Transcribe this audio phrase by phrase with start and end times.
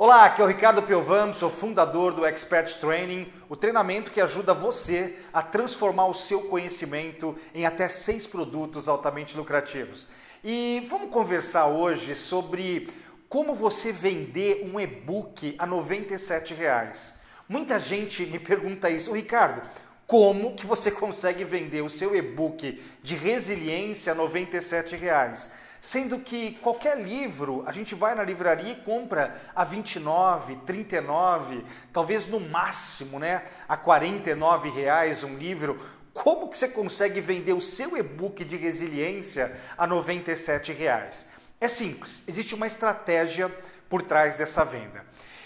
[0.00, 4.54] Olá, aqui é o Ricardo Piovam, sou fundador do Expert Training, o treinamento que ajuda
[4.54, 10.06] você a transformar o seu conhecimento em até seis produtos altamente lucrativos.
[10.44, 12.88] E vamos conversar hoje sobre
[13.28, 17.16] como você vender um e-book a 97 reais.
[17.48, 19.62] Muita gente me pergunta isso, Ricardo,
[20.06, 24.94] como que você consegue vender o seu e-book de resiliência a R$ 97?
[24.94, 25.50] Reais?
[25.80, 32.26] Sendo que qualquer livro, a gente vai na livraria e compra a 29, 39, talvez
[32.26, 35.80] no máximo, né, a 49 reais um livro.
[36.12, 41.28] Como que você consegue vender o seu e-book de resiliência a 97 reais?
[41.60, 43.48] É simples, existe uma estratégia
[43.88, 45.04] por trás dessa venda.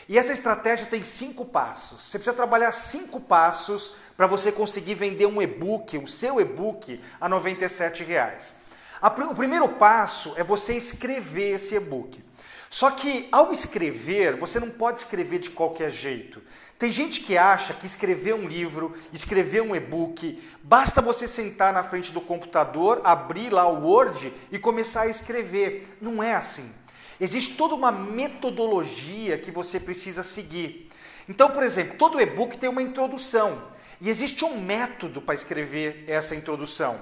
[0.09, 2.03] E essa estratégia tem cinco passos.
[2.03, 7.29] Você precisa trabalhar cinco passos para você conseguir vender um e-book, o seu e-book, a
[7.29, 8.62] 97 reais.
[9.03, 12.23] O primeiro passo é você escrever esse e-book.
[12.71, 16.41] Só que ao escrever, você não pode escrever de qualquer jeito.
[16.79, 21.83] Tem gente que acha que escrever um livro, escrever um e-book, basta você sentar na
[21.83, 25.99] frente do computador, abrir lá o Word e começar a escrever.
[26.01, 26.73] Não é assim.
[27.21, 30.89] Existe toda uma metodologia que você precisa seguir.
[31.29, 33.65] Então, por exemplo, todo e-book tem uma introdução
[34.01, 37.01] e existe um método para escrever essa introdução.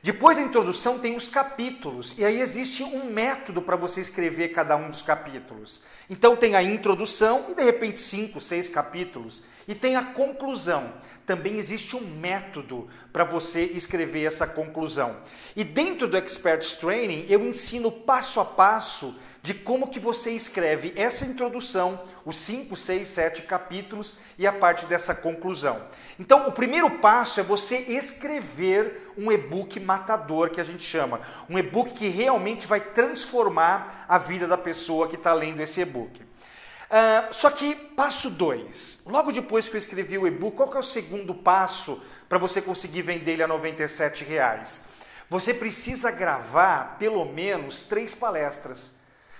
[0.00, 4.76] Depois da introdução tem os capítulos, e aí existe um método para você escrever cada
[4.76, 5.82] um dos capítulos.
[6.08, 10.94] Então tem a introdução e de repente cinco, seis capítulos, e tem a conclusão.
[11.26, 15.16] Também existe um método para você escrever essa conclusão.
[15.56, 20.92] E dentro do Expert Training eu ensino passo a passo de como que você escreve
[20.96, 25.80] essa introdução, os 5, 6, 7 capítulos e a parte dessa conclusão.
[26.18, 31.22] Então, o primeiro passo é você escrever um e-book matador, que a gente chama.
[31.48, 36.20] Um e-book que realmente vai transformar a vida da pessoa que está lendo esse e-book.
[36.20, 40.82] Uh, só que passo 2, logo depois que eu escrevi o e-book, qual é o
[40.82, 44.84] segundo passo para você conseguir vender ele a 97 reais?
[45.30, 48.97] Você precisa gravar pelo menos três palestras.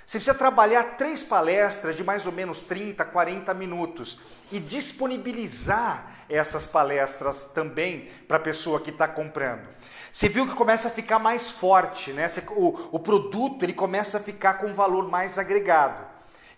[0.08, 4.18] Você precisa trabalhar três palestras de mais ou menos 30, 40 minutos
[4.50, 9.68] e disponibilizar essas palestras também para a pessoa que está comprando.
[10.10, 12.24] Você viu que começa a ficar mais forte, né?
[12.56, 16.02] O, o produto ele começa a ficar com um valor mais agregado.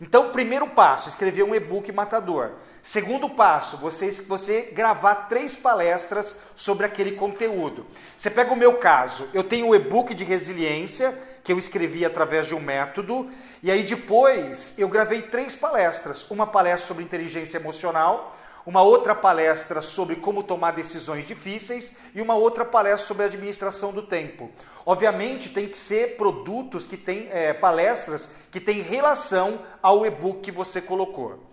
[0.00, 2.53] Então, primeiro passo, escrever um e-book matador.
[2.83, 7.87] Segundo passo, você, você gravar três palestras sobre aquele conteúdo.
[8.16, 12.47] Você pega o meu caso, eu tenho o e-book de resiliência, que eu escrevi através
[12.47, 13.31] de um método,
[13.62, 16.31] e aí depois eu gravei três palestras.
[16.31, 18.33] Uma palestra sobre inteligência emocional,
[18.66, 24.03] uma outra palestra sobre como tomar decisões difíceis e uma outra palestra sobre administração do
[24.03, 24.50] tempo.
[24.84, 30.53] Obviamente, tem que ser produtos que têm é, palestras que têm relação ao e-book que
[30.53, 31.50] você colocou.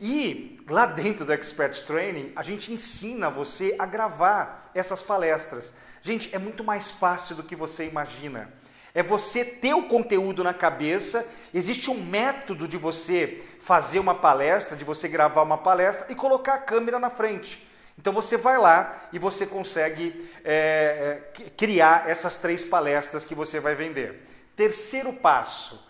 [0.00, 5.74] E lá dentro do Expert Training, a gente ensina você a gravar essas palestras.
[6.02, 8.52] Gente, é muito mais fácil do que você imagina.
[8.94, 11.26] É você ter o conteúdo na cabeça.
[11.52, 16.54] Existe um método de você fazer uma palestra, de você gravar uma palestra e colocar
[16.54, 17.66] a câmera na frente.
[17.98, 21.20] Então você vai lá e você consegue é,
[21.56, 24.24] criar essas três palestras que você vai vender.
[24.54, 25.84] Terceiro passo: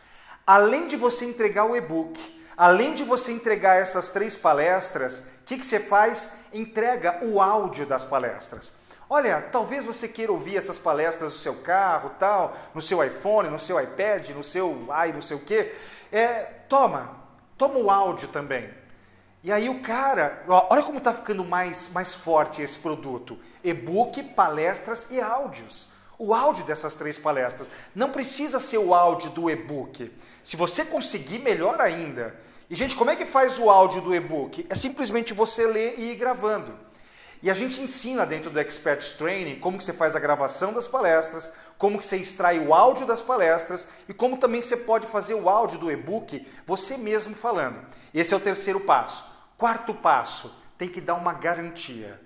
[0.46, 2.18] além de você entregar o e-book,
[2.56, 6.32] além de você entregar essas três palestras, o que, que você faz?
[6.52, 8.74] Entrega o áudio das palestras.
[9.10, 13.58] Olha, talvez você queira ouvir essas palestras no seu carro, tal, no seu iPhone, no
[13.58, 15.74] seu iPad, no seu ai, não sei o quê.
[16.12, 17.16] É, toma,
[17.56, 18.68] toma o áudio também.
[19.42, 24.22] E aí o cara, ó, olha como está ficando mais, mais forte esse produto: e-book,
[24.34, 25.88] palestras e áudios.
[26.18, 27.70] O áudio dessas três palestras.
[27.94, 30.12] Não precisa ser o áudio do e-book.
[30.42, 32.34] Se você conseguir, melhor ainda.
[32.68, 34.66] E, gente, como é que faz o áudio do e-book?
[34.68, 36.76] É simplesmente você ler e ir gravando.
[37.42, 40.88] E a gente ensina dentro do Expert Training como que você faz a gravação das
[40.88, 45.34] palestras, como que você extrai o áudio das palestras e como também você pode fazer
[45.34, 47.80] o áudio do e-book você mesmo falando.
[48.12, 49.24] Esse é o terceiro passo.
[49.56, 52.20] Quarto passo, tem que dar uma garantia.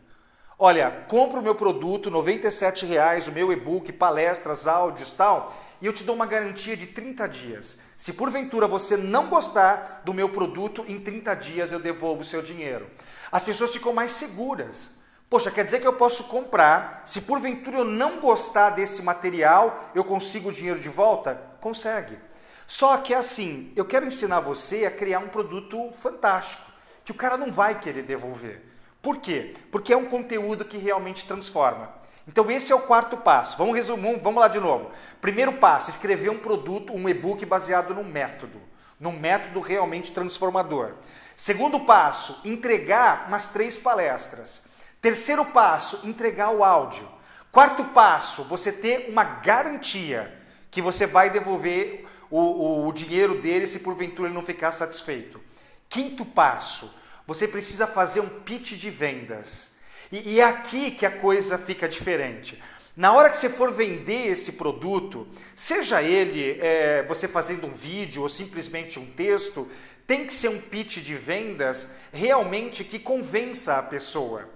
[0.59, 5.93] Olha, compra o meu produto, 97 reais, o meu e-book, palestras, áudios tal, e eu
[5.93, 7.79] te dou uma garantia de 30 dias.
[7.99, 12.41] Se porventura você não gostar do meu produto, em 30 dias eu devolvo o seu
[12.41, 12.89] dinheiro.
[13.33, 15.02] As pessoas ficam mais seguras.
[15.33, 20.05] Poxa, quer dizer que eu posso comprar, se porventura eu não gostar desse material, eu
[20.05, 21.41] consigo o dinheiro de volta?
[21.59, 22.19] Consegue.
[22.67, 26.71] Só que assim, eu quero ensinar você a criar um produto fantástico,
[27.03, 28.63] que o cara não vai querer devolver.
[29.01, 29.55] Por quê?
[29.71, 31.89] Porque é um conteúdo que realmente transforma.
[32.29, 33.57] Então esse é o quarto passo.
[33.57, 34.91] Vamos resumir, vamos lá de novo.
[35.19, 38.61] Primeiro passo, escrever um produto, um e-book baseado num método
[39.03, 40.93] num método realmente transformador.
[41.37, 44.71] Segundo passo, entregar umas três palestras.
[45.03, 47.09] Terceiro passo, entregar o áudio.
[47.51, 50.33] Quarto passo, você ter uma garantia
[50.71, 55.41] que você vai devolver o, o, o dinheiro dele se porventura ele não ficar satisfeito.
[55.89, 56.95] Quinto passo,
[57.27, 59.75] você precisa fazer um pitch de vendas.
[60.13, 62.63] E, e é aqui que a coisa fica diferente.
[62.97, 65.27] Na hora que você for vender esse produto,
[65.57, 69.69] seja ele é, você fazendo um vídeo ou simplesmente um texto,
[70.07, 74.49] tem que ser um pitch de vendas realmente que convença a pessoa.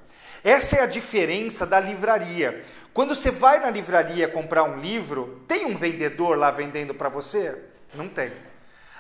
[0.47, 2.63] Essa é a diferença da livraria.
[2.95, 7.65] Quando você vai na livraria comprar um livro, tem um vendedor lá vendendo para você?
[7.93, 8.31] Não tem.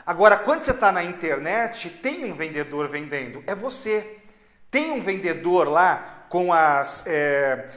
[0.04, 4.18] Agora, quando você está na internet, tem um vendedor vendendo, é você.
[4.72, 7.68] Tem um vendedor lá com, as, é,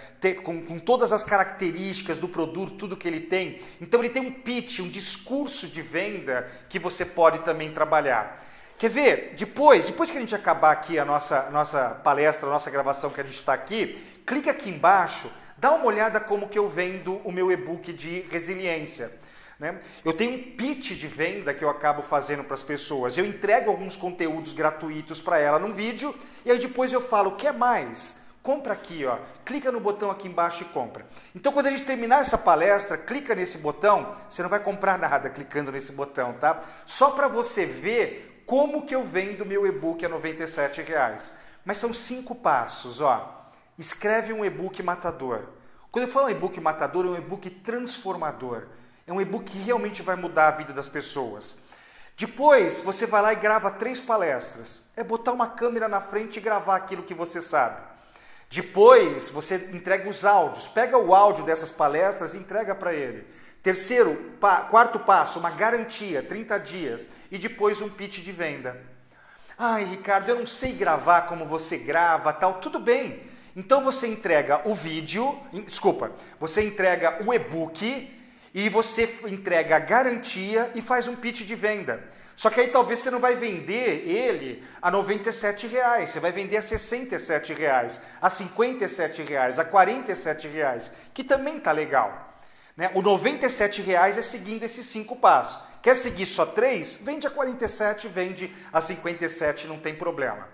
[0.42, 3.62] com, com, todas as características do produto, tudo que ele tem.
[3.80, 8.44] Então ele tem um pitch, um discurso de venda que você pode também trabalhar.
[8.80, 9.34] Quer ver?
[9.36, 13.20] Depois, depois que a gente acabar aqui a nossa, nossa palestra, a nossa gravação que
[13.20, 17.32] a gente está aqui, clica aqui embaixo, dá uma olhada como que eu vendo o
[17.32, 19.12] meu e-book de resiliência.
[19.60, 19.78] Né?
[20.06, 23.18] Eu tenho um pitch de venda que eu acabo fazendo para as pessoas.
[23.18, 26.16] Eu entrego alguns conteúdos gratuitos para ela num vídeo
[26.46, 28.30] e aí depois eu falo: quer mais?
[28.42, 29.20] Compra aqui, ó.
[29.44, 31.06] Clica no botão aqui embaixo e compra.
[31.36, 34.16] Então, quando a gente terminar essa palestra, clica nesse botão.
[34.30, 36.62] Você não vai comprar nada clicando nesse botão, tá?
[36.86, 41.36] Só para você ver como que eu vendo meu e-book a R$ reais.
[41.64, 43.48] Mas são cinco passos, ó.
[43.78, 45.44] Escreve um e-book matador.
[45.92, 48.64] Quando eu falo e-book matador, é um e-book transformador.
[49.06, 51.58] É um e-book que realmente vai mudar a vida das pessoas.
[52.18, 54.82] Depois, você vai lá e grava três palestras.
[54.98, 57.80] É botar uma câmera na frente e gravar aquilo que você sabe.
[58.50, 60.68] Depois, você entrega os áudios.
[60.68, 63.28] Pega o áudio dessas palestras e entrega para ele.
[63.62, 67.08] Terceiro, pa, quarto passo, uma garantia, 30 dias.
[67.30, 68.82] E depois um pitch de venda.
[69.58, 72.56] Ai, Ricardo, eu não sei gravar como você grava, tal.
[72.56, 73.22] Tudo bem.
[73.56, 78.10] Então você entrega o vídeo, desculpa, você entrega o e-book
[78.54, 82.02] e você entrega a garantia e faz um pitch de venda.
[82.38, 86.56] Só que aí talvez você não vai vender ele a 97 reais, você vai vender
[86.56, 92.29] a 67 reais, a 57 reais, a 47 reais, que também tá legal.
[92.80, 92.90] Né?
[92.96, 95.62] O 97 reais é seguindo esses cinco passos.
[95.82, 96.98] Quer seguir só três?
[97.02, 100.48] Vende a 47, vende a 57, não tem problema.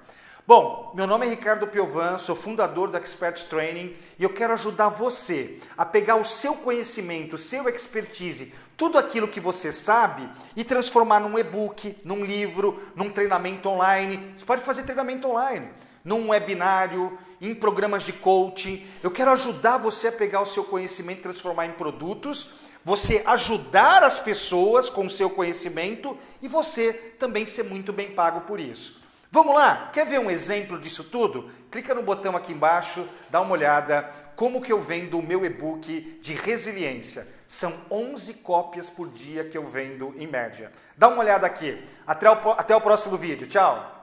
[0.48, 4.90] Bom, meu nome é Ricardo Piovan, sou fundador da Expert Training e eu quero ajudar
[4.90, 11.20] você a pegar o seu conhecimento, seu expertise, tudo aquilo que você sabe e transformar
[11.20, 14.34] num e-book, num livro, num treinamento online.
[14.36, 15.68] Você pode fazer treinamento online,
[16.04, 18.86] num webinário, em programas de coaching.
[19.02, 24.04] Eu quero ajudar você a pegar o seu conhecimento e transformar em produtos, você ajudar
[24.04, 29.05] as pessoas com o seu conhecimento e você também ser muito bem pago por isso.
[29.32, 29.90] Vamos lá?
[29.92, 31.50] Quer ver um exemplo disso tudo?
[31.70, 36.20] Clica no botão aqui embaixo, dá uma olhada como que eu vendo o meu e-book
[36.22, 37.28] de resiliência.
[37.48, 40.72] São 11 cópias por dia que eu vendo em média.
[40.98, 41.84] Dá uma olhada aqui.
[42.06, 43.48] Até o, até o próximo vídeo.
[43.48, 43.95] Tchau!